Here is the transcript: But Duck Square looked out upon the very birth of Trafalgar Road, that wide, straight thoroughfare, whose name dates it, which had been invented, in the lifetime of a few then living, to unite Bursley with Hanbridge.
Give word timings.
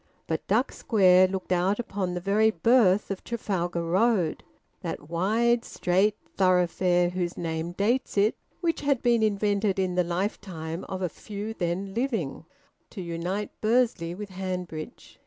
But 0.25 0.47
Duck 0.47 0.71
Square 0.71 1.27
looked 1.27 1.51
out 1.51 1.77
upon 1.77 2.15
the 2.15 2.19
very 2.19 2.49
birth 2.49 3.11
of 3.11 3.23
Trafalgar 3.23 3.83
Road, 3.85 4.43
that 4.81 5.11
wide, 5.11 5.63
straight 5.63 6.15
thoroughfare, 6.37 7.11
whose 7.11 7.37
name 7.37 7.73
dates 7.73 8.17
it, 8.17 8.35
which 8.61 8.81
had 8.81 9.03
been 9.03 9.21
invented, 9.21 9.77
in 9.77 9.93
the 9.93 10.03
lifetime 10.03 10.85
of 10.85 11.03
a 11.03 11.07
few 11.07 11.53
then 11.53 11.93
living, 11.93 12.45
to 12.89 12.99
unite 12.99 13.51
Bursley 13.61 14.15
with 14.15 14.29
Hanbridge. 14.31 15.19